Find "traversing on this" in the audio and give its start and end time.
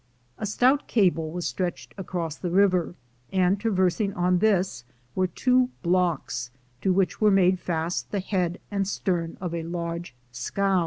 3.59-4.83